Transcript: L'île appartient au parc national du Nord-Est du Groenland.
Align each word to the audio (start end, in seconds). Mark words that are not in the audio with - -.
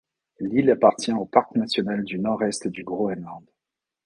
L'île 0.39 0.71
appartient 0.71 1.13
au 1.13 1.25
parc 1.25 1.55
national 1.55 2.03
du 2.03 2.17
Nord-Est 2.17 2.67
du 2.67 2.83
Groenland. 2.83 3.45